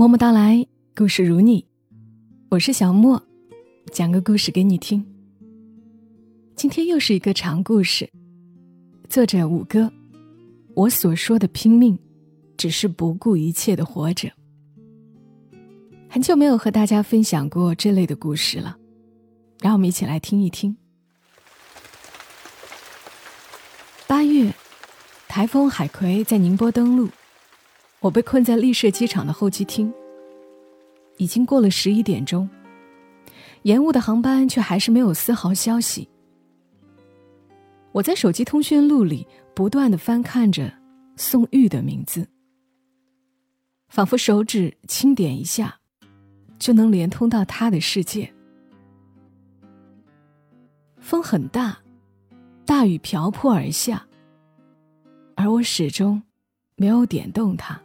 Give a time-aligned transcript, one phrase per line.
[0.00, 1.62] 默默到来，故事如你，
[2.48, 3.22] 我是小莫，
[3.92, 5.04] 讲个故事给你听。
[6.56, 8.10] 今天又是一个长故事，
[9.10, 9.92] 作者五哥。
[10.74, 11.98] 我所说的拼命，
[12.56, 14.32] 只是不顾一切的活着。
[16.08, 18.78] 很久没有和大家分享过这类的故事了，
[19.60, 20.74] 让我们一起来听一听。
[24.06, 24.50] 八月，
[25.28, 27.10] 台风海葵在宁波登陆。
[28.00, 29.92] 我被困在丽舍机场的候机厅，
[31.18, 32.48] 已经过了十一点钟，
[33.62, 36.08] 延误的航班却还是没有丝毫消息。
[37.92, 40.72] 我在手机通讯录里不断的翻看着
[41.16, 42.26] 宋玉的名字，
[43.90, 45.78] 仿佛手指轻点一下，
[46.58, 48.32] 就能连通到他的世界。
[51.00, 51.76] 风很大，
[52.64, 54.06] 大雨瓢泼而下，
[55.34, 56.22] 而我始终
[56.76, 57.78] 没有点动他。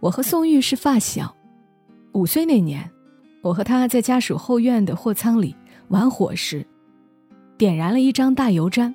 [0.00, 1.34] 我和宋玉是发小，
[2.12, 2.88] 五岁那年，
[3.42, 5.54] 我和他在家属后院的货仓里
[5.88, 6.64] 玩火时，
[7.56, 8.94] 点燃了一张大油毡。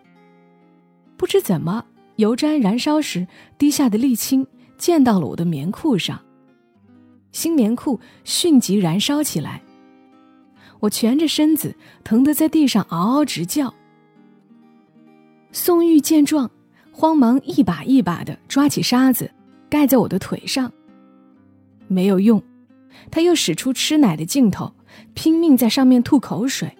[1.18, 1.84] 不知怎么，
[2.16, 6.20] 油毡燃烧时滴下的沥青溅到了我的棉裤上，
[7.34, 9.62] 新棉裤迅即燃烧起来。
[10.80, 13.74] 我蜷着身子，疼得在地上嗷嗷直叫。
[15.52, 16.50] 宋玉见状，
[16.92, 19.30] 慌忙一把一把的抓起沙子，
[19.70, 20.72] 盖在我的腿上。
[21.88, 22.42] 没有用，
[23.12, 24.74] 他又使出吃奶的劲头，
[25.14, 26.76] 拼命在上面吐口水，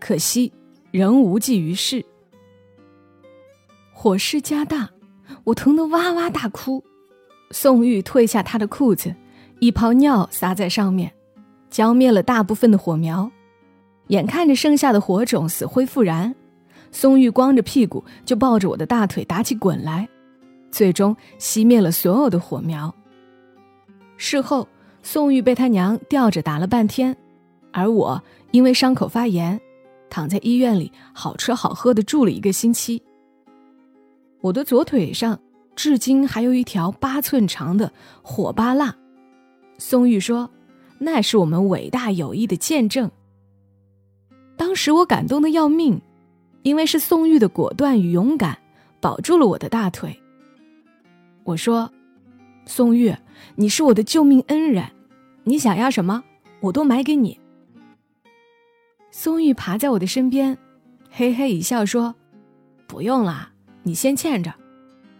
[0.00, 0.52] 可惜
[0.90, 2.04] 仍无济于事。
[3.92, 4.90] 火势加大，
[5.44, 6.82] 我疼得哇哇大哭。
[7.50, 9.14] 宋玉褪下他的裤子，
[9.60, 11.12] 一泡尿撒在上面，
[11.70, 13.30] 浇灭了大部分的火苗。
[14.08, 16.34] 眼看着剩下的火种死灰复燃，
[16.90, 20.08] 宋玉光着屁股就抱着我的大腿打起滚来，
[20.70, 22.92] 最终熄灭了所有的火苗。
[24.24, 24.68] 事后，
[25.02, 27.14] 宋玉被他娘吊着打了半天，
[27.72, 29.60] 而我因为伤口发炎，
[30.08, 33.02] 躺在医院里好吃好喝的住了一个星期。
[34.40, 35.40] 我的左腿上
[35.74, 37.92] 至今还有一条八寸长的
[38.22, 38.94] 火疤蜡。
[39.76, 40.48] 宋玉说
[41.00, 43.10] ：“那是我们伟大友谊的见证。”
[44.56, 46.00] 当时我感动的要命，
[46.62, 48.56] 因为是宋玉的果断与勇敢
[49.00, 50.16] 保住了我的大腿。
[51.42, 51.90] 我说。
[52.64, 53.12] 宋玉，
[53.56, 54.90] 你是我的救命恩人，
[55.44, 56.24] 你想要什么，
[56.60, 57.38] 我都买给你。
[59.10, 60.56] 宋玉爬在我的身边，
[61.10, 62.14] 嘿嘿一笑说
[62.88, 64.54] ：“不用啦，你先欠着，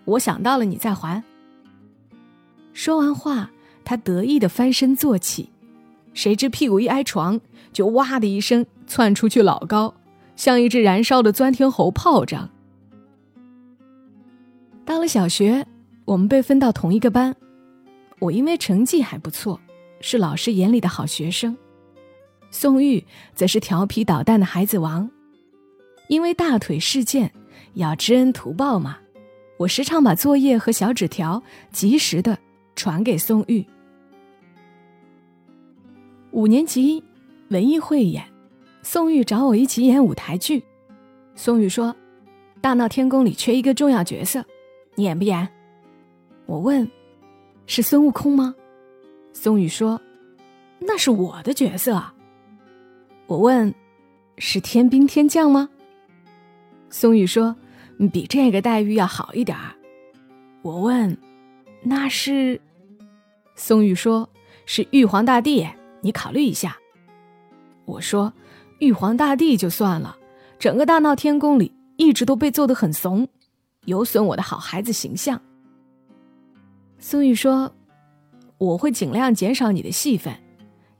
[0.04, 1.22] 我想到了你再还。”
[2.72, 3.50] 说完话，
[3.84, 5.50] 他得意的翻身坐起，
[6.14, 7.40] 谁知屁股一挨床，
[7.72, 9.94] 就哇的一声窜出去老高，
[10.36, 12.48] 像一只燃烧的钻天猴炮仗。
[14.84, 15.66] 到了小学。
[16.04, 17.34] 我们被分到同一个班，
[18.22, 19.60] 我因为成绩还不错，
[20.00, 21.56] 是老师眼里的好学生。
[22.52, 25.10] 宋玉则是调皮捣蛋的孩子王，
[26.06, 27.32] 因为大腿事件
[27.74, 28.96] 要知恩图报嘛，
[29.56, 32.38] 我时常把作业和小纸条及时的
[32.76, 33.66] 传给宋玉。
[36.30, 37.02] 五年级
[37.48, 38.24] 文艺汇演，
[38.84, 40.62] 宋玉找我一起演舞台剧。
[41.34, 41.96] 宋玉说
[42.62, 44.44] ：“大闹天宫里缺一个重要角色，
[44.94, 45.48] 你演不演？”
[46.46, 46.88] 我问
[47.66, 48.54] ：“是孙悟空吗？”
[49.32, 50.00] 宋宇说
[50.80, 52.02] ：“那是我的角色。”
[53.26, 53.74] 我问
[54.38, 55.68] ：“是天兵天将吗？”
[56.90, 57.56] 宋宇说
[58.12, 59.74] ：“比这个待遇要好一点儿。”
[60.62, 61.16] 我问
[61.82, 62.60] ：“那是？”
[63.56, 64.28] 宋宇说
[64.66, 65.66] ：“是玉皇大帝，
[66.02, 66.76] 你考虑一下。”
[67.86, 68.32] 我说
[68.80, 70.16] ：“玉皇大帝就算了，
[70.58, 73.26] 整个大闹天宫里一直都被揍得很怂，
[73.86, 75.40] 有损我的好孩子形象。”
[77.04, 77.74] 宋玉说
[78.58, 80.32] ：“我会尽量减少你的戏份，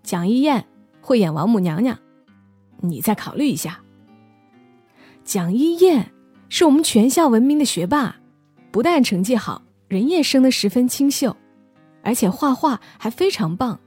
[0.03, 0.67] 蒋一燕
[1.01, 1.97] 会演王母娘娘，
[2.81, 3.81] 你再考虑一下。”
[5.25, 6.11] 蒋一燕
[6.49, 8.17] 是我们全校闻名的学霸，
[8.73, 11.37] 不但成绩好，人也生得十分清秀，
[12.03, 13.78] 而且画画还非常棒。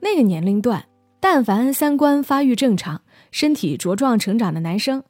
[0.00, 0.84] 那个年龄段，
[1.20, 3.00] 但凡三观发育正常、
[3.30, 5.02] 身体茁壮成长的男生，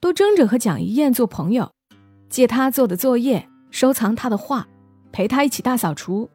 [0.00, 1.72] 都争着和蒋一燕做朋友，
[2.28, 4.68] 借她做的作业，收藏她的画。
[5.12, 6.28] 陪他一起大扫除，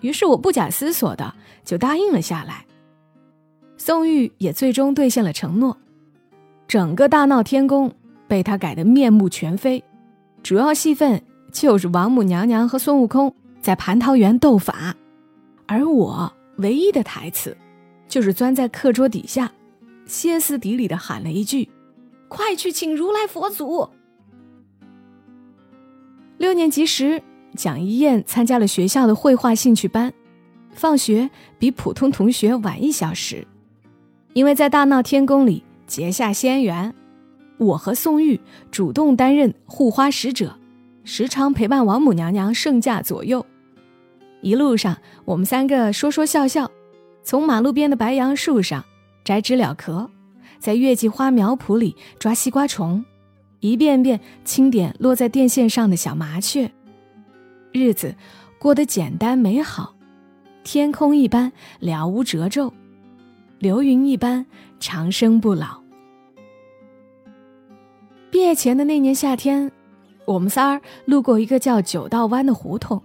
[0.00, 1.34] 于是我不假思索的
[1.64, 2.66] 就答应了下来。
[3.76, 5.76] 宋玉也最终兑现了承诺，
[6.68, 7.90] 整个大闹天宫
[8.28, 9.82] 被他改得面目全非，
[10.42, 14.94] 主要戏份就是王母娘娘和孙悟空在蟠桃园斗法，
[15.66, 17.56] 而我唯一的台词
[18.06, 19.50] 就是钻在课桌底下，
[20.04, 21.66] 歇斯底里的喊了一句
[22.28, 23.88] ：“快去请如来佛祖！”
[26.36, 27.22] 六年级时。
[27.56, 30.12] 蒋一燕参加了学校的绘画兴趣班，
[30.72, 33.46] 放学比普通同学晚一小时。
[34.32, 36.94] 因为在大闹天宫里结下仙缘，
[37.58, 40.56] 我和宋玉主动担任护花使者，
[41.02, 43.44] 时常陪伴王母娘娘圣驾左右。
[44.40, 46.70] 一路上，我们三个说说笑笑，
[47.22, 48.84] 从马路边的白杨树上
[49.24, 50.08] 摘知了壳，
[50.58, 53.04] 在月季花苗圃里抓西瓜虫，
[53.58, 56.70] 一遍遍清点落在电线上的小麻雀。
[57.72, 58.14] 日子
[58.58, 59.94] 过得简单美好，
[60.64, 62.72] 天空一般了无褶皱，
[63.58, 64.44] 流云一般
[64.80, 65.80] 长生不老。
[68.30, 69.70] 毕业前的那年夏天，
[70.24, 73.00] 我们仨儿路过一个叫九道湾的胡同。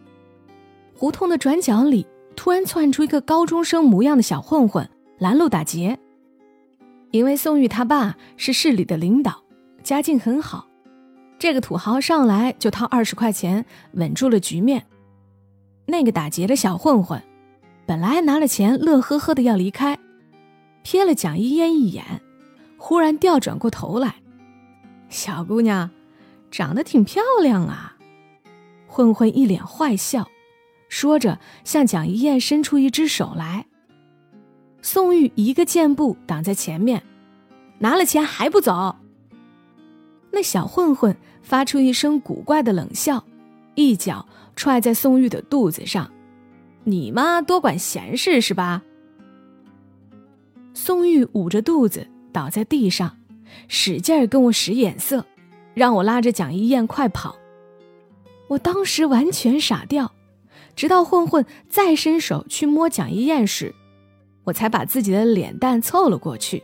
[0.93, 4.89] 胡同的转角里，突然窜出一个高中生模样的小混混，
[5.19, 5.99] 拦路打劫。
[7.11, 9.43] 因为宋玉他爸是市里的领导，
[9.83, 10.67] 家境很好，
[11.37, 14.85] 这个土豪上来就掏二十块钱，稳住了局面。
[15.85, 17.21] 那个打劫的小混混，
[17.85, 19.99] 本来拿了钱乐呵呵的要离开，
[20.83, 22.21] 瞥了蒋一烟一眼，
[22.77, 24.15] 忽然调转过头来
[25.09, 25.91] ：“小姑娘，
[26.49, 27.97] 长得挺漂亮啊。”
[28.87, 30.27] 混混一脸坏笑。
[30.87, 33.65] 说着，向蒋一燕伸出一只手来。
[34.81, 37.03] 宋玉一个箭步挡在前面，
[37.79, 38.95] 拿了钱还不走。
[40.35, 43.23] 那小混混发出一声古怪的冷笑，
[43.73, 46.11] 一脚踹在宋玉的肚子上
[46.83, 48.83] ：“你妈多管闲事是吧？”
[50.75, 53.15] 宋玉捂着肚子倒在地上，
[53.69, 55.25] 使劲儿跟我使眼色，
[55.73, 57.37] 让我拉着蒋一燕快跑。
[58.49, 60.11] 我当时完全傻掉。
[60.75, 63.73] 直到混混再伸手去摸蒋一燕时，
[64.43, 66.61] 我才把自己的脸蛋凑了过去。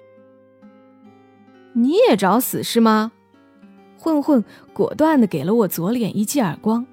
[1.72, 3.14] 你也找死是吗？
[4.02, 4.44] 混混
[4.74, 6.84] 果断地给了我左脸一记耳光。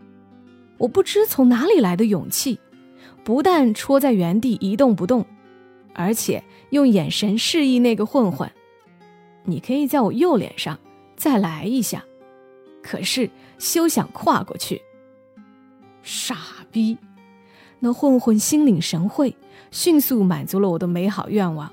[0.76, 2.60] 我不知从哪里来的勇气，
[3.24, 5.24] 不但戳在原地一动不动，
[5.94, 8.52] 而且用眼神示意那个混混
[9.44, 10.78] ：“你可以在我右脸上
[11.16, 12.04] 再来一下。”
[12.84, 14.82] 可是休想跨过去，
[16.02, 16.36] 傻
[16.70, 16.98] 逼！
[17.80, 19.34] 那混混心领神会，
[19.70, 21.72] 迅速满足了我的美好愿望。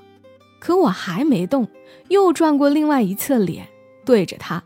[0.58, 1.68] 可我还没动，
[2.08, 3.68] 又转过另外一侧脸，
[4.06, 4.64] 对着他。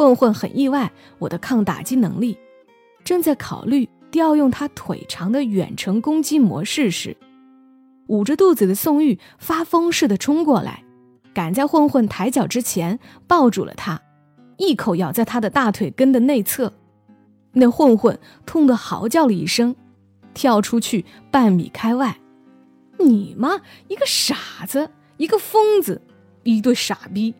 [0.00, 2.38] 混混很意外我的抗打击能力，
[3.04, 7.14] 正在考虑调用他腿长的远程攻击模式时，
[8.06, 10.82] 捂着肚子的宋玉发疯似的冲过来，
[11.34, 14.00] 赶在混混抬脚之前抱住了他，
[14.56, 16.72] 一口咬在他的大腿根的内侧。
[17.52, 19.76] 那混混痛得嚎叫了一声。
[20.32, 22.18] 跳出去半米开外，
[22.98, 24.88] 你妈一个傻子，
[25.18, 26.00] 一个疯子，
[26.42, 27.34] 一对傻逼！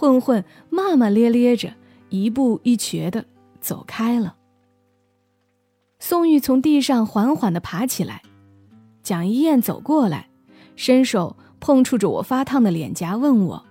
[0.00, 1.74] 混混骂骂咧咧着，
[2.08, 3.26] 一步一瘸的
[3.60, 4.34] 走开了。
[5.98, 8.22] 宋玉从地上缓缓的爬起来，
[9.02, 10.30] 蒋一燕走过来，
[10.74, 13.66] 伸手碰触着我发烫的脸颊，问我：“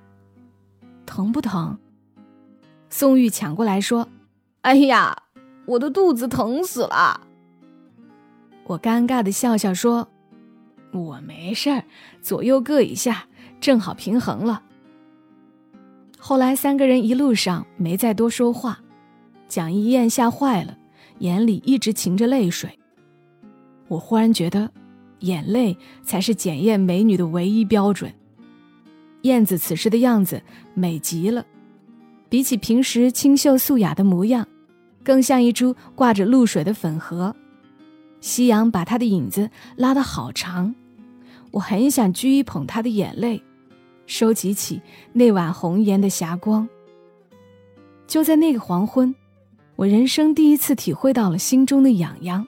[1.07, 1.79] 疼不疼？”
[2.91, 4.07] 宋玉抢过来说
[4.61, 5.23] ：“哎呀，
[5.65, 7.21] 我的肚子疼死了。”
[8.65, 10.07] 我尴尬的笑笑说
[10.93, 11.85] ：“我没事儿，
[12.21, 13.25] 左右各一下，
[13.59, 14.65] 正好平衡了。”
[16.19, 18.79] 后来三个人一路上没再多说话，
[19.47, 20.77] 蒋一燕吓坏了，
[21.19, 22.69] 眼里一直噙着泪水。
[23.87, 24.69] 我忽然觉得，
[25.19, 28.13] 眼泪才是检验美女的唯一标准。
[29.23, 30.41] 燕子此时的样子
[30.73, 31.43] 美极了，
[32.29, 34.45] 比起平时清秀素雅的模样，
[35.03, 37.33] 更像一株挂着露水的粉荷。
[38.21, 40.75] 夕阳把她的影子拉得好长，
[41.51, 43.41] 我很想掬一捧她的眼泪，
[44.09, 44.81] 收集起
[45.13, 46.67] 那晚红颜的霞光。
[48.07, 49.13] 就在那个黄昏，
[49.75, 52.45] 我人生第一次体会到了心中的痒痒，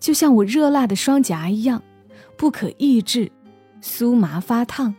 [0.00, 1.80] 就像我热辣的双颊一样，
[2.36, 3.30] 不可抑制，
[3.80, 4.92] 酥麻发烫。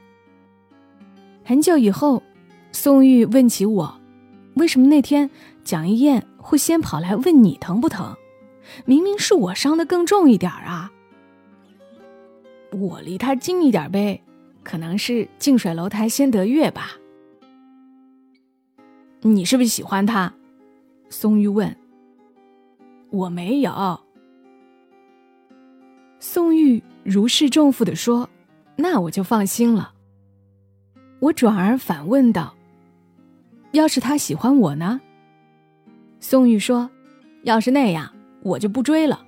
[1.43, 2.23] 很久以后，
[2.71, 3.99] 宋玉问起我，
[4.55, 5.29] 为什么那天
[5.65, 8.15] 蒋一燕会先跑来问你疼不疼？
[8.85, 10.89] 明明是我伤的更重一点啊！
[12.71, 14.23] 我离他近一点呗，
[14.65, 16.97] 可能是近水楼台先得月吧。
[19.21, 20.33] 你是不是喜欢他？
[21.09, 21.73] 宋玉问。
[23.11, 24.01] 我没有。
[26.19, 28.27] 宋玉如释重负的说
[28.75, 29.93] ：“那我就放心了。”
[31.21, 32.55] 我转而反问道
[33.71, 34.99] ：“要是他喜欢我呢？”
[36.19, 36.89] 宋玉说
[37.43, 39.25] ：“要是那样。”我就不追了。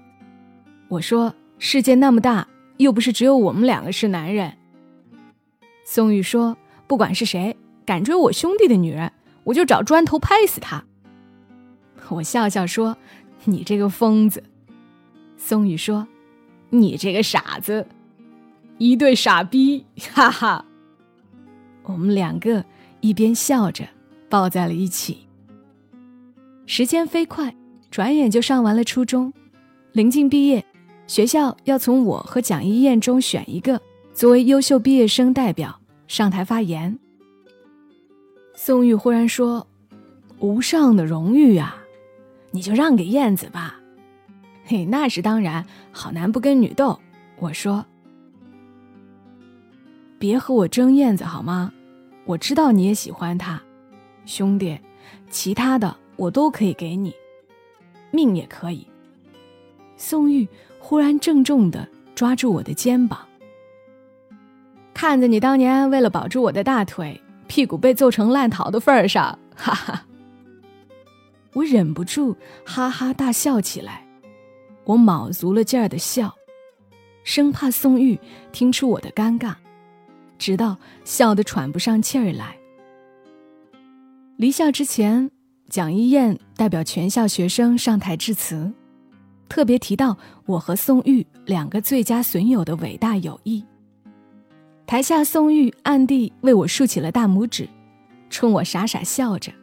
[0.89, 4.51] 我说：“世界那么大，又不是只有我们两个是男人。”
[5.89, 9.09] 宋玉说：“不管是谁敢追我兄弟的女人，
[9.45, 10.83] 我就找砖头拍死他。”
[12.11, 12.97] 我笑笑说
[13.45, 14.43] ：“你这个疯子。”
[15.37, 16.05] 松雨说
[16.71, 17.87] ：“你这个傻子，
[18.77, 20.65] 一对傻逼！”哈哈。
[21.83, 22.65] 我们两个
[22.99, 23.87] 一边笑着
[24.27, 25.19] 抱在了一起。
[26.65, 27.55] 时间飞快，
[27.89, 29.31] 转眼就上完了初中。
[29.93, 30.65] 临近毕业，
[31.07, 33.81] 学校要从我和蒋一燕中选一个
[34.17, 36.97] 作为优秀毕业生代表上台发言。
[38.55, 39.67] 宋玉忽然说
[40.41, 41.77] ：“无上的荣誉啊，
[42.49, 43.79] 你就让给燕子吧。”
[44.65, 46.99] 嘿，那是当然，好男不跟女斗。
[47.37, 47.85] 我说
[50.17, 51.71] ：“别和我争燕子好吗？
[52.25, 53.61] 我知道你也喜欢她，
[54.25, 54.79] 兄弟，
[55.29, 57.13] 其他的我都可以给你，
[58.09, 58.87] 命也可以。”
[59.95, 60.47] 宋玉
[60.79, 63.19] 忽然郑重的抓住我的肩膀，
[64.97, 70.03] 看在你当年为了保住我的大腿，屁股被揍成烂桃的份儿上，哈哈！
[71.53, 72.35] 我忍不住
[72.65, 74.03] 哈哈大笑起来。
[74.85, 76.33] 我卯足了劲儿的笑，
[77.23, 78.19] 生怕宋玉
[78.51, 79.53] 听出我的尴尬，
[80.39, 82.57] 直到笑得喘不上气儿来。
[84.37, 85.29] 离校之前，
[85.69, 88.73] 蒋一燕代表全校学生上台致辞，
[89.47, 93.63] 特别提到我和宋玉两个最佳损友的伟大友谊。
[94.87, 97.69] 台下，宋玉暗地为我竖起了大拇指，
[98.31, 99.53] 冲我傻傻笑着。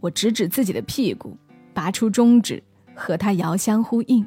[0.00, 1.36] 我指指自己的屁股，
[1.74, 2.62] 拔出中指。
[2.94, 4.24] 和他遥相呼应。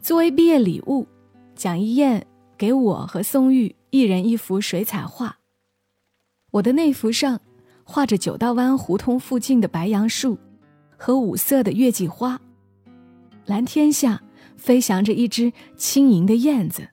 [0.00, 1.06] 作为毕业礼物，
[1.54, 2.26] 蒋一燕
[2.58, 5.38] 给我和宋玉一人一幅水彩画。
[6.50, 7.40] 我的那幅上
[7.84, 10.36] 画着九道湾胡同附近的白杨树
[10.96, 12.40] 和五色的月季花，
[13.44, 14.20] 蓝天下
[14.56, 16.88] 飞翔着一只轻盈的燕子。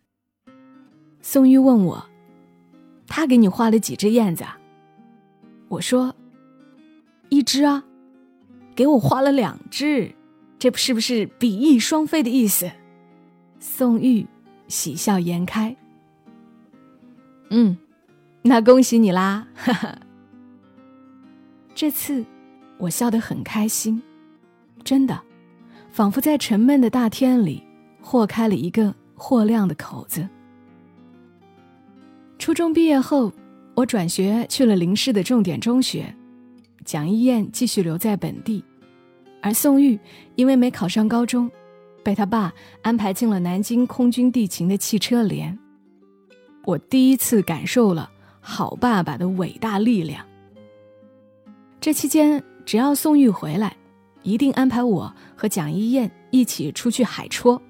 [1.23, 2.05] 宋玉问我
[3.07, 4.59] ：“他给你画了几只燕子？”啊？”
[5.69, 6.13] 我说
[7.29, 7.83] ：“一只啊。”
[8.75, 10.13] 给我画了两只，
[10.59, 12.69] 这不是不是比翼双飞的意思？
[13.59, 14.27] 宋玉
[14.67, 15.75] 喜笑颜开。
[17.51, 17.77] 嗯，
[18.41, 19.47] 那恭喜你啦！
[19.55, 19.97] 哈哈。
[21.75, 22.25] 这次
[22.79, 24.01] 我笑得很开心，
[24.83, 25.21] 真的，
[25.91, 27.63] 仿佛在沉闷的大天里
[28.01, 30.27] 豁开了一个豁亮的口子。
[32.43, 33.31] 初中毕业后，
[33.73, 36.13] 我转学去了邻市的重点中学。
[36.83, 38.62] 蒋一燕继续留在本地，
[39.41, 39.97] 而宋玉
[40.35, 41.50] 因为没考上高中，
[42.03, 45.57] 被他爸安排进了南京空军地勤的汽车连。
[46.65, 50.25] 我第一次感受了好爸爸的伟大力量。
[51.79, 53.73] 这期间，只要宋玉回来，
[54.21, 57.62] 一定安排我和蒋一燕一起出去海戳。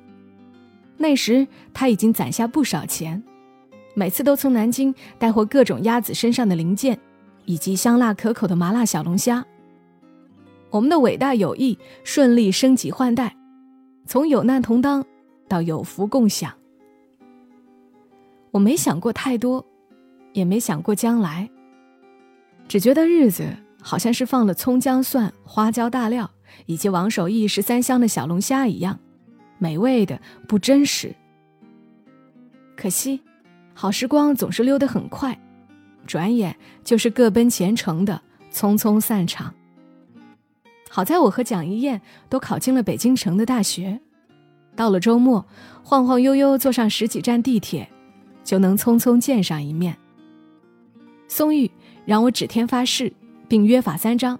[0.97, 3.21] 那时他已经攒下不少钱，
[3.93, 6.99] 每次都从南京带回各种鸭子身上的零件。
[7.45, 9.45] 以及香辣可口的麻辣小龙虾，
[10.69, 13.35] 我们的伟大友谊顺利升级换代，
[14.05, 15.03] 从有难同当
[15.49, 16.53] 到有福共享。
[18.51, 19.65] 我没想过太多，
[20.31, 21.49] 也没想过将来，
[22.69, 23.45] 只觉得日子
[23.81, 26.31] 好像是放了葱姜蒜、花椒大料
[26.65, 28.97] 以及王守义十三香的小龙虾一样，
[29.57, 31.13] 美味的不真实。
[32.77, 33.19] 可惜，
[33.73, 35.39] 好时光总是溜得很快。
[36.05, 39.53] 转眼就是各奔前程的匆匆散场。
[40.89, 43.99] 好在我和蒋一燕都考进了北京城的大学，
[44.75, 45.45] 到了周末，
[45.81, 47.89] 晃晃悠悠坐上十几站地铁，
[48.43, 49.97] 就能匆匆见上一面。
[51.27, 51.71] 松玉
[52.05, 53.11] 让我指天发誓，
[53.47, 54.39] 并约法三章：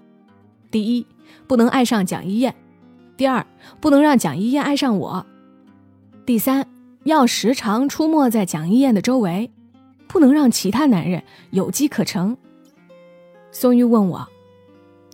[0.70, 1.06] 第一，
[1.48, 2.52] 不能爱上蒋一燕；
[3.16, 3.44] 第二，
[3.80, 5.24] 不能让蒋一燕爱上我；
[6.24, 6.68] 第三，
[7.04, 9.50] 要时常出没在蒋一燕的周围。
[10.06, 11.20] 不能让其他男人
[11.50, 12.36] 有机可乘。
[13.50, 14.28] 宋玉问我，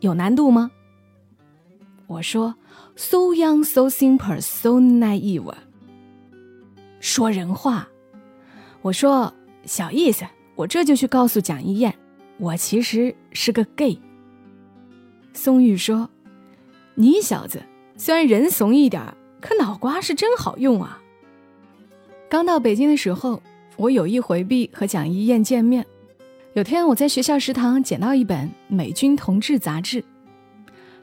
[0.01, 0.71] 有难度吗？
[2.07, 2.55] 我说
[2.97, 5.55] ，so young, so simple, so naive。
[7.01, 7.89] 说人话。
[8.83, 9.33] 我说，
[9.65, 11.95] 小意思，我这就去告诉蒋一燕，
[12.37, 13.99] 我其实是个 gay。
[15.33, 16.11] 宋玉说，
[16.95, 17.63] 你小子
[17.97, 19.03] 虽然人怂一点，
[19.41, 21.01] 可脑瓜是真好用啊。
[22.31, 23.43] 刚到北京的时候。
[23.77, 25.87] 我有意回避和蒋一燕见面。
[26.53, 30.05] 有天我在学校食堂捡到一本《美军同志》杂志，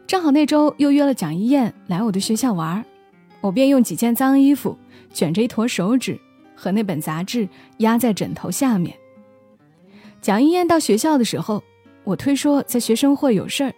[0.06, 2.86] 正好那周又约了蒋一燕来我的学校玩，
[3.42, 4.78] 我便用几件脏衣服
[5.12, 6.20] 卷着一坨手指
[6.56, 8.96] 和那本杂志压在枕头下面。
[10.22, 11.64] 蒋一燕到学校的时候，
[12.04, 13.74] 我推说在学生会有事儿，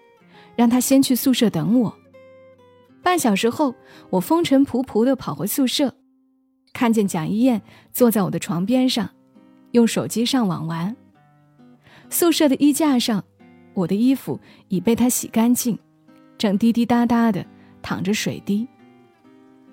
[0.58, 1.96] 让她先去宿舍等我。
[3.02, 3.74] 半小时后，
[4.10, 5.94] 我风尘仆仆地跑回宿舍。
[6.80, 9.10] 看见蒋一燕坐在我的床边上，
[9.72, 10.96] 用手机上网玩。
[12.10, 13.22] 宿舍的衣架上，
[13.74, 15.78] 我的衣服已被她洗干净，
[16.38, 17.46] 正滴滴答答的
[17.82, 18.66] 淌着水滴。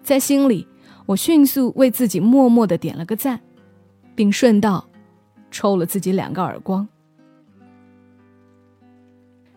[0.03, 0.67] 在心里，
[1.07, 3.41] 我迅速为自己默默的点了个赞，
[4.17, 4.85] 并顺道
[5.53, 6.89] 抽了自己两个耳光。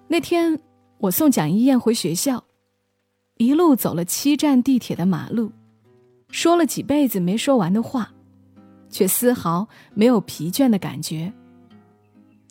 [0.07, 0.59] 那天，
[0.99, 2.43] 我送蒋一燕回学校，
[3.37, 5.51] 一路走了七站地铁的马路，
[6.29, 8.11] 说了几辈子没说完的话，
[8.89, 11.33] 却丝毫没有疲倦的感觉。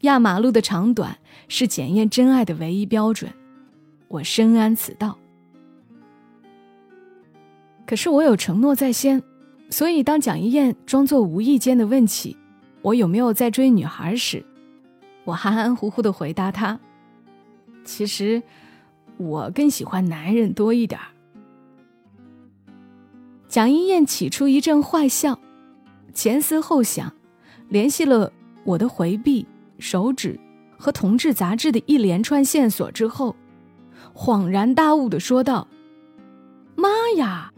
[0.02, 1.16] 压马路的长短
[1.48, 3.32] 是检验真爱的唯一标准，
[4.08, 5.18] 我深谙此道。
[7.86, 9.22] 可是我有承诺在先，
[9.70, 12.36] 所以当蒋一燕装作无意间的问起
[12.82, 14.44] 我有没有在追女孩时，
[15.24, 16.78] 我含含糊糊的回答她
[17.84, 18.42] ：“其实
[19.16, 21.08] 我更喜欢男人多一点儿。”
[23.48, 25.38] 蒋英燕起初一阵坏笑，
[26.12, 27.10] 前思后想，
[27.68, 28.30] 联系了
[28.62, 29.46] 我的回避、
[29.78, 30.38] 手指
[30.76, 33.34] 和同志杂志的一连串线索之后，
[34.14, 35.66] 恍然大悟的说道
[36.76, 37.50] ：“妈呀！”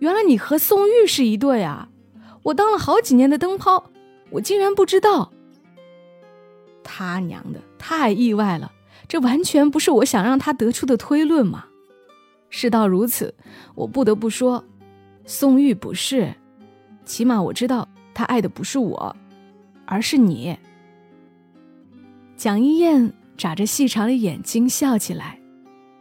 [0.00, 1.88] 原来你和宋玉是一对啊！
[2.42, 3.90] 我当了好几年的灯泡，
[4.30, 5.32] 我竟然不知道。
[6.82, 8.72] 他娘的，太意外了！
[9.06, 11.66] 这完全不是我想让他得出的推论嘛。
[12.48, 13.34] 事到如此，
[13.74, 14.64] 我不得不说，
[15.26, 16.32] 宋玉不是。
[17.04, 19.14] 起码我知道他爱的不是我，
[19.84, 20.56] 而是你。
[22.36, 25.38] 蒋一燕眨着细长的眼睛笑起来，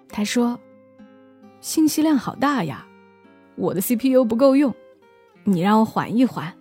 [0.10, 0.60] 她说
[1.62, 2.88] ：“信息量好大呀。”
[3.56, 4.74] 我的 CPU 不够用，
[5.46, 6.54] 你让我缓一缓。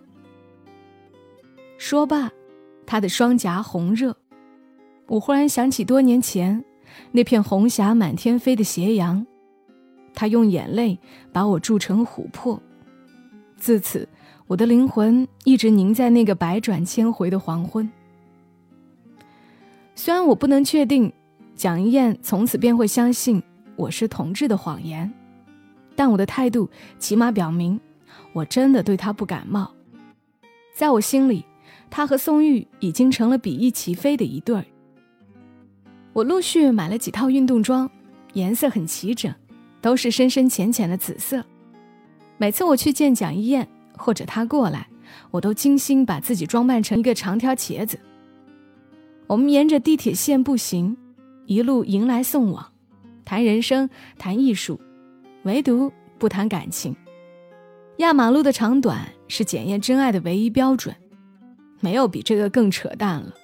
[1.77, 2.31] 说罢，
[2.85, 4.15] 他的双颊红热。
[5.07, 6.63] 我忽然想起多年前
[7.11, 9.27] 那片红霞满天飞的斜阳，
[10.15, 10.97] 他用眼泪
[11.31, 12.59] 把我铸成琥珀。
[13.57, 14.07] 自此，
[14.47, 17.89] 我的灵魂一直凝在那个百转千回的黄昏。
[19.93, 21.11] 虽然我不能确定
[21.55, 23.41] 蒋一燕从此便会相信
[23.75, 25.11] 我是同志的谎言。
[25.95, 26.69] 但我的态度
[26.99, 27.79] 起码表明，
[28.33, 29.71] 我真的对他不感冒。
[30.73, 31.45] 在我心里，
[31.89, 34.65] 他和宋玉已经成了比翼齐飞的一对儿。
[36.11, 37.89] 我陆续买了几套运动装，
[38.33, 39.33] 颜色很齐整，
[39.85, 41.45] 都是深深浅浅的紫色。
[42.37, 44.87] 每次我去见蒋一燕，或者他过来，
[45.29, 47.99] 我都精心把自己装扮成一个长条茄子。
[49.27, 50.97] 我们沿着地铁线步行，
[51.45, 52.71] 一路迎来送往，
[53.23, 54.81] 谈人生，谈艺术。
[55.43, 56.95] 唯独不谈感情，
[57.97, 60.95] 压马路的长短是检验真爱的唯一标准，
[61.79, 63.35] 没有比这个更扯淡了。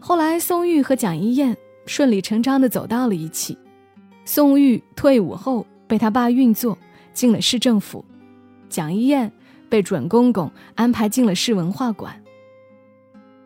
[0.00, 1.54] 后来，宋玉和蒋一燕
[1.84, 3.58] 顺理成章地走到了一起。
[4.24, 6.78] 宋玉退伍后被他爸运作
[7.12, 8.04] 进了市政府，
[8.68, 9.30] 蒋一燕
[9.68, 12.14] 被准公公安排进了市文化馆。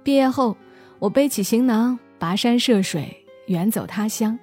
[0.03, 0.57] 毕业后，
[0.99, 4.39] 我背起行囊，跋山涉水，远走他乡。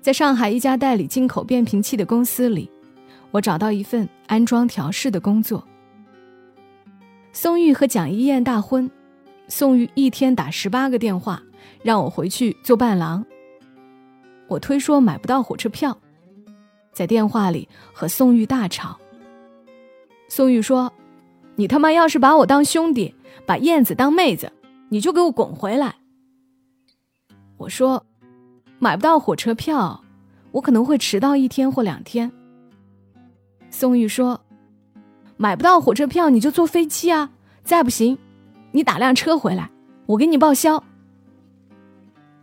[0.00, 2.70] 在上海一家代理进口变频器的公司里，
[3.30, 5.64] 我找到一份安装调试的工作。
[7.32, 8.90] 宋玉和蒋一燕大婚，
[9.48, 11.42] 宋玉一天打十八个电话，
[11.82, 13.24] 让我回去做伴郎。
[14.48, 15.96] 我推说买不到火车票，
[16.92, 18.98] 在电话里和宋玉大吵。
[20.28, 20.92] 宋玉说
[21.56, 23.14] ：“你他妈要是把我当兄弟，
[23.46, 24.52] 把燕子当妹子，
[24.88, 25.96] 你就给我滚回来。”
[27.58, 28.04] 我说。
[28.80, 30.04] 买不到火车票，
[30.50, 32.30] 我可能会迟到一天或两天。
[33.70, 34.38] 宋玉说
[35.38, 37.30] ：“买不到火车票，你就坐飞机啊！
[37.62, 38.18] 再不行，
[38.72, 39.70] 你打辆车回来，
[40.04, 40.84] 我给你报销。”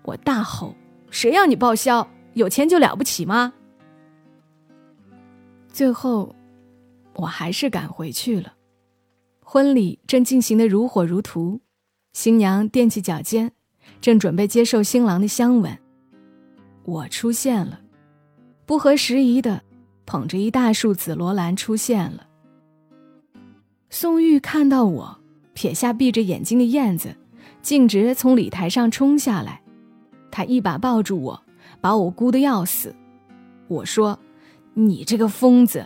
[0.02, 0.74] 我大吼
[1.12, 2.08] ：“谁要你报销？
[2.34, 3.54] 有钱就了不起吗？”
[5.72, 6.36] 最后，
[7.16, 8.54] 我还是赶回去了。
[9.44, 11.60] 婚礼正进行的如火如荼，
[12.14, 13.52] 新娘踮起脚尖，
[14.00, 15.78] 正准备接受新郎的香吻。
[16.84, 17.82] 我出现了，
[18.66, 19.62] 不合时宜的
[20.06, 22.26] 捧着一大束紫罗兰出现了。
[23.90, 25.20] 宋玉看到我，
[25.54, 27.16] 撇下闭着眼睛的燕子，
[27.62, 29.62] 径直从礼台上冲下来，
[30.32, 31.44] 他一把抱住我，
[31.82, 32.96] 把我箍得要死。
[33.68, 34.18] 我说
[34.74, 35.86] ：“你这个疯子！”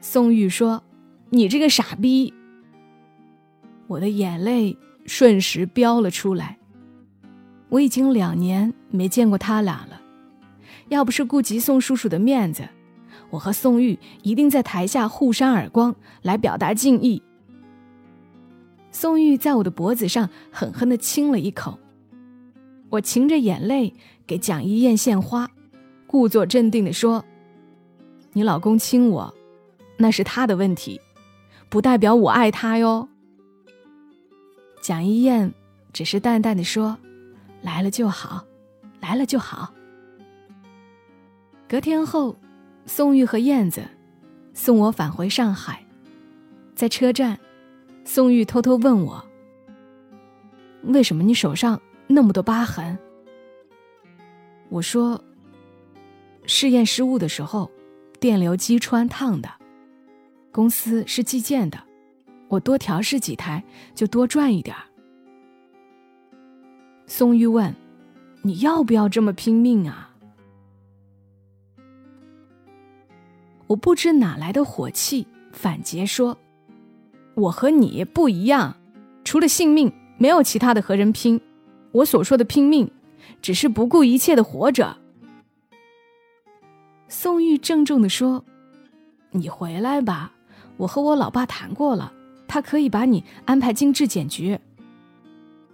[0.00, 0.82] 宋玉说
[1.30, 2.32] ：“你这个傻逼！”
[3.86, 4.76] 我的眼泪
[5.06, 6.58] 瞬时飙了出来。
[7.68, 10.00] 我已经两年没见过他俩了，
[10.88, 12.68] 要不是顾及宋叔叔的面子，
[13.30, 17.22] 我和宋玉一定在台下互扇耳光来表达敬意。
[18.90, 21.78] 宋玉在我的脖子上狠狠地亲了一口，
[22.94, 23.92] 我噙着眼泪
[24.24, 25.50] 给蒋一燕献花，
[26.06, 27.24] 故作镇定地说
[28.32, 29.34] ：“你老公亲我，
[29.96, 31.00] 那是他的问题，
[31.68, 33.08] 不代表我爱他哟。”
[34.80, 35.52] 蒋一燕
[35.92, 36.96] 只是淡淡的说。
[37.62, 38.44] 来了就好，
[39.00, 39.72] 来了就好。
[41.66, 42.36] 隔天后，
[42.84, 43.82] 宋玉和燕子
[44.52, 45.82] 送我返回上海，
[46.74, 47.40] 在车站，
[48.04, 49.24] 宋玉偷偷问我
[50.84, 52.98] ：“为什么你手上那么多疤痕？”
[54.70, 55.22] 我说
[56.46, 57.70] ：“试验失误的时候，
[58.18, 59.48] 电流击穿烫的。
[60.50, 61.78] 公司是计件的，
[62.48, 63.62] 我多调试几台
[63.94, 64.82] 就多赚一点儿。”
[67.06, 67.74] 宋玉问
[68.42, 70.10] ：“你要不要这么拼命啊？”
[73.66, 76.36] 我不知哪来的火气，反诘说
[77.34, 78.76] ：“我和你不一样，
[79.24, 81.40] 除了性命，没有其他的和人拼。
[81.94, 82.90] 我所说的拼命，
[83.40, 84.98] 只是不顾一切的活着。”
[87.08, 88.44] 宋玉郑重的说
[89.30, 90.32] ：“你回来吧，
[90.76, 92.12] 我和我老爸谈过了，
[92.48, 94.58] 他可以把你安排进质检局。”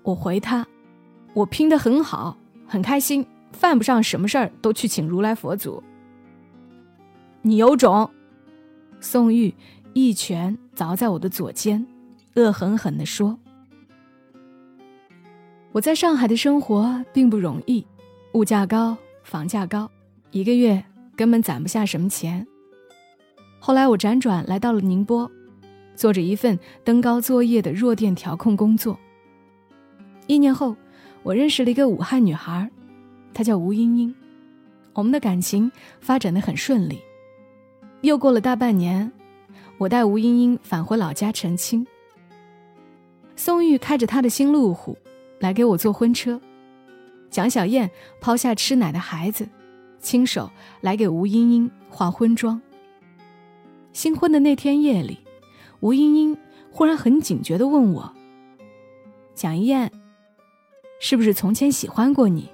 [0.02, 0.66] 我回他
[1.32, 5.82] ：“我拼得很好，很开心，犯不上什么事儿都去请如来佛祖。”
[7.42, 8.10] 你有种！
[9.00, 9.54] 宋玉
[9.94, 11.86] 一拳凿在我的左肩，
[12.34, 13.38] 恶狠狠地说
[15.72, 17.86] ：“我在上海的生活并不容易，
[18.32, 19.88] 物价高，房价高，
[20.32, 20.82] 一个月
[21.14, 22.44] 根本攒不下什么钱。
[23.60, 25.30] 后来我辗转来到了宁波，
[25.94, 28.98] 做着一份登高作业的弱电调控工作。
[30.26, 30.74] 一年后，
[31.22, 32.68] 我认识了一个武汉女孩，
[33.32, 34.12] 她叫吴英英，
[34.92, 37.00] 我们的感情发展的很顺利。”
[38.02, 39.12] 又过了大半年，
[39.78, 41.86] 我带吴英英返回老家成亲。
[43.36, 44.98] 宋玉开着他的新路虎
[45.40, 46.40] 来给我做婚车，
[47.30, 49.48] 蒋小燕抛下吃奶的孩子，
[49.98, 50.50] 亲手
[50.82, 52.60] 来给吴英英化婚妆。
[53.92, 55.18] 新婚的那天夜里，
[55.80, 56.38] 吴英英
[56.70, 58.14] 忽然很警觉地问我
[59.34, 59.90] ：“蒋一燕，
[61.00, 62.48] 是不是从前喜欢过你？”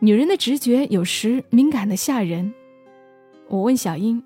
[0.00, 2.52] 女人的直觉有时敏感的吓人。
[3.48, 4.24] 我问小英：“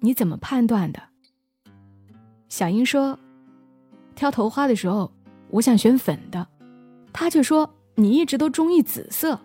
[0.00, 1.02] 你怎么判断的？”
[2.48, 3.18] 小英说
[4.14, 5.12] ：“挑头花的时候，
[5.50, 6.46] 我想选粉的，
[7.12, 9.38] 他却说你一直都中意紫色。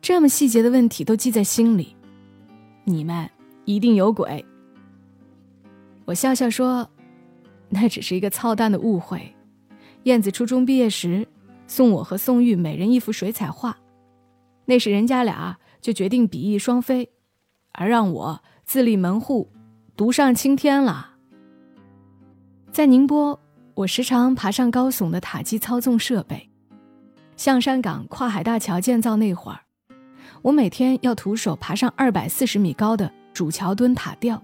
[0.00, 1.96] 这么细节的问题都记在心里，
[2.84, 3.28] 你们
[3.64, 4.44] 一定有鬼。”
[6.06, 6.88] 我笑笑说
[7.68, 9.34] ：“那只是一个操蛋的误会。
[10.04, 11.26] 燕子初中毕业时
[11.66, 13.76] 送我和宋玉每人一幅水彩画，
[14.64, 17.10] 那时人家俩就决定比翼双飞。”
[17.72, 19.52] 而让我自立门户，
[19.94, 21.14] 独上青天了。
[22.72, 23.38] 在宁波，
[23.78, 26.50] 我时常爬上高耸的塔基操纵设备。
[27.36, 29.60] 象山港跨海大桥建造那会儿，
[30.42, 34.42] 我每天要徒手爬上二百四十米高的主桥墩塔吊，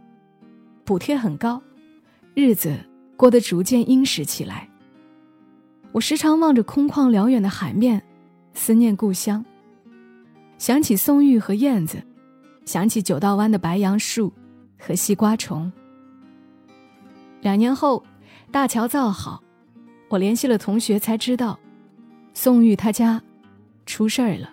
[0.84, 1.60] 补贴很高，
[2.34, 2.78] 日子
[3.16, 4.68] 过得逐渐殷实起来。
[5.90, 8.00] 我时常望着空旷辽远的海面，
[8.52, 9.44] 思念故乡，
[10.58, 12.00] 想起宋玉和燕子。
[12.64, 14.32] 想起九道湾的白杨树
[14.78, 15.70] 和西瓜虫。
[17.42, 18.02] 两年后，
[18.54, 19.42] 大桥造好，
[20.08, 21.58] 我联系了同学，才知道
[22.34, 23.20] 宋玉他家
[23.84, 24.48] 出事儿了。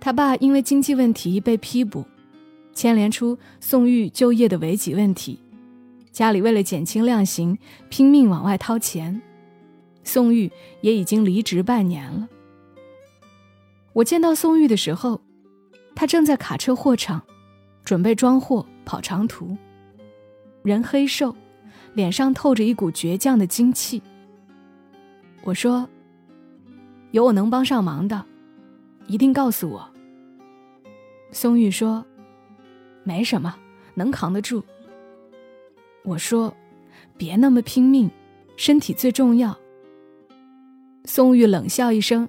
[0.00, 2.04] 他爸因为经济问题被批捕，
[2.72, 5.38] 牵连出宋玉就业的违纪问题。
[6.10, 7.56] 家里为了减轻量刑，
[7.88, 9.22] 拼命往外掏钱。
[10.02, 12.28] 宋玉也已经离职半年了。
[13.92, 15.20] 我见到宋玉的时候。
[15.94, 17.22] 他正在卡车货场，
[17.84, 19.56] 准备装货跑长途。
[20.64, 21.36] 人黑瘦，
[21.94, 24.02] 脸上透着一股倔强的精气。
[25.42, 25.88] 我说
[27.12, 28.24] ：“有我能帮上忙的，
[29.06, 29.88] 一定告诉我。”
[31.32, 32.04] 松玉说
[33.04, 33.54] ：“没什么，
[33.94, 34.62] 能扛得住。”
[36.04, 36.54] 我说
[37.16, 38.10] ：“别那么拼命，
[38.56, 39.56] 身体最重要。”
[41.04, 42.28] 宋玉冷笑一声：“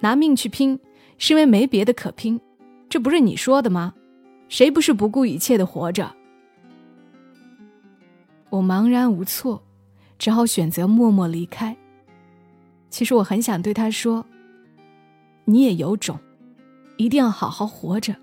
[0.00, 0.78] 拿命去拼，
[1.18, 2.40] 是因为没别的可拼。”
[2.88, 3.94] 这不是你说的吗？
[4.48, 6.12] 谁不是不顾一切的活着？
[8.50, 9.62] 我茫然无措，
[10.18, 11.76] 只好选择默默离开。
[12.90, 14.26] 其实我很想对他说
[15.46, 16.18] ：“你也有种，
[16.96, 18.14] 一定要好好活着。”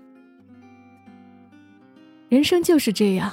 [2.28, 3.32] 人生就是这样，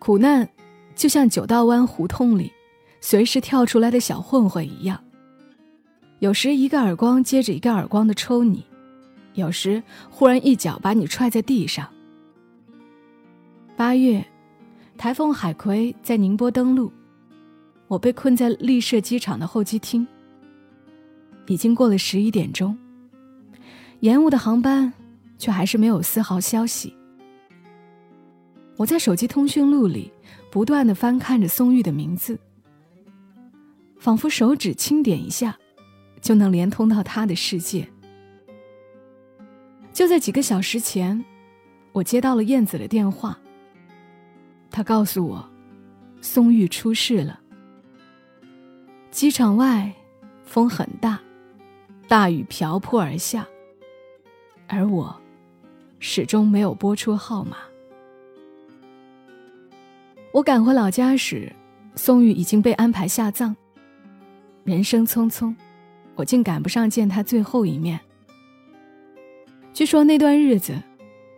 [0.00, 0.48] 苦难
[0.96, 2.52] 就像九道湾胡同里
[3.00, 5.00] 随时跳出来的小混混一样，
[6.18, 8.64] 有时一个耳光接着一个耳光的抽你。
[9.34, 11.88] 有时忽然一脚把你踹在地上。
[13.76, 14.26] 八月，
[14.98, 16.92] 台风海葵在宁波登陆，
[17.86, 20.04] 我被困在丽舍机场的候机厅。
[21.46, 22.76] 已经过了十一点钟，
[24.00, 24.92] 延误的航班
[25.38, 26.92] 却还是没有丝毫消息。
[28.76, 30.12] 我在手机通讯录里
[30.50, 32.36] 不断的翻看着松玉的名字，
[34.00, 35.56] 仿佛手指轻点一下，
[36.20, 37.88] 就能连通到他的世界。
[39.92, 41.24] 就在几个小时前，
[41.92, 43.38] 我接到了燕子的电话。
[44.70, 45.48] 他告诉我，
[46.20, 47.40] 宋玉出事了。
[49.10, 49.90] 机场外
[50.44, 51.18] 风很大，
[52.06, 53.46] 大雨瓢泼而下，
[54.66, 55.18] 而我
[55.98, 57.56] 始终没有拨出号码。
[60.32, 61.52] 我赶回老家时，
[61.96, 63.56] 宋玉已经被安排下葬。
[64.62, 65.54] 人生匆匆，
[66.14, 67.98] 我竟赶不上见他最后一面。
[69.72, 70.80] 据说那段日子，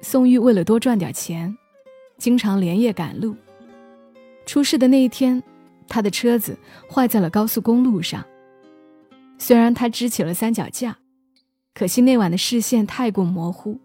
[0.02, 1.56] 宋玉为了多赚点钱，
[2.20, 3.34] 经常连夜赶路。
[4.46, 5.42] 出事的那一天，
[5.88, 6.56] 他的车子
[6.88, 8.24] 坏在了高速公路上。
[9.38, 10.98] 虽然他支起了三脚架，
[11.74, 13.80] 可惜那晚的视线太过模糊，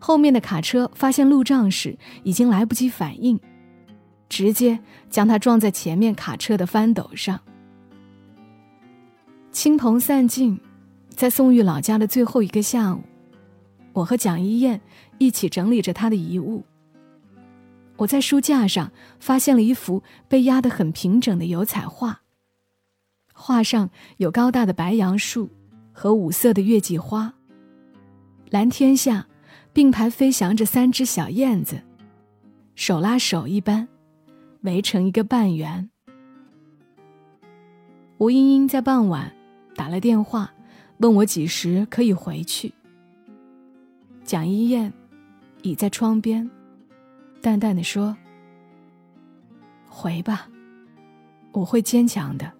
[0.00, 3.40] 后面的卡车发现路障时已经来不及反应。
[4.28, 7.38] 直接将他撞在前面卡车的翻斗上。
[9.52, 10.58] 亲朋散尽，
[11.10, 13.00] 在宋玉老家的最后一个下午，
[13.92, 14.80] 我和蒋一燕
[15.18, 16.64] 一起整理着他的遗物。
[17.96, 22.22] 我在书架上发现了一幅被压得很平整的油彩画，
[23.32, 25.50] 画上有高大的白杨树
[25.92, 27.34] 和五色的月季花，
[28.50, 29.26] 蓝天下
[29.72, 31.80] 并排飞翔着三只小燕子，
[32.74, 33.88] 手拉手一般。
[34.64, 35.90] 围成一个半圆。
[38.16, 39.30] 吴英英在傍晚
[39.74, 40.50] 打了电话，
[41.00, 42.72] 问我几时可以回去。
[44.24, 44.90] 蒋一燕
[45.60, 46.50] 倚在窗边，
[47.44, 48.16] 淡淡的说
[49.86, 50.48] ：“回吧，
[51.52, 52.50] 我会坚强的。”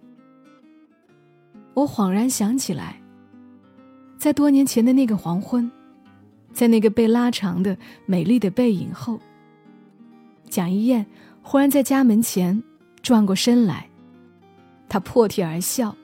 [1.73, 3.01] 我恍然想起来，
[4.19, 5.73] 在多年前的那个黄昏，
[6.53, 9.19] 在那个被拉长的美丽的背影后，
[10.51, 11.07] 蒋一燕。
[11.41, 12.63] 忽然在家门前
[13.01, 13.89] 转过身来，
[14.87, 15.97] 她破涕而笑，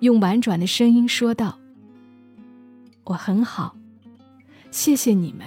[0.00, 1.58] 用婉转的声音说道
[3.04, 3.74] ：“我很好，
[4.70, 5.46] 谢谢你们。”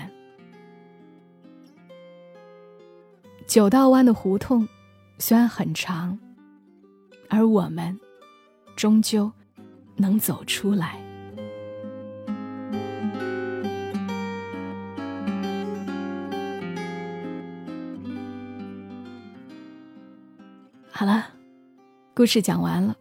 [3.56, 4.68] 九道湾的胡同
[5.18, 6.20] 虽然很长，
[7.30, 7.98] 而我们
[8.76, 9.32] 终究
[9.96, 11.00] 能走出来。
[20.92, 21.26] 好了，
[22.14, 22.94] 故事讲完了，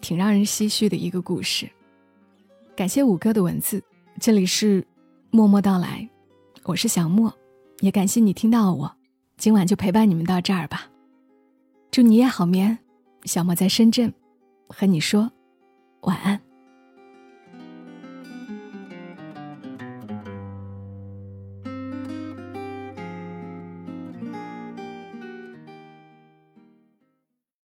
[0.00, 1.68] 挺让人唏嘘的一个故事。
[2.76, 3.82] 感谢五哥的文字，
[4.20, 4.86] 这里是
[5.30, 6.08] 默默到来，
[6.62, 7.34] 我是小莫，
[7.80, 8.97] 也感谢你听到我，
[9.38, 10.88] 今晚就陪伴你们到这儿吧。
[11.92, 12.76] 祝你也好眠，
[13.22, 14.12] 小莫在深圳，
[14.68, 15.30] 和你说
[16.02, 16.47] 晚安。